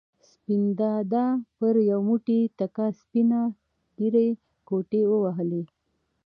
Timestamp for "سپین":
0.29-0.63